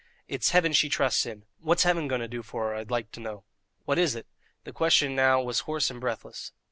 "It's 0.27 0.49
Heaven 0.49 0.73
she 0.73 0.89
trusts 0.89 1.27
in. 1.27 1.45
What's 1.59 1.83
Heaven 1.83 2.07
going 2.07 2.21
to 2.21 2.27
do 2.27 2.41
for 2.41 2.69
her, 2.69 2.73
I'd 2.75 2.89
loike 2.89 3.11
to 3.11 3.19
know?" 3.19 3.43
"What 3.85 3.99
is 3.99 4.15
it?" 4.15 4.25
The 4.63 4.73
question 4.73 5.13
now 5.15 5.39
was 5.43 5.59
hoarse 5.59 5.91
and 5.91 6.01
breathless. 6.01 6.53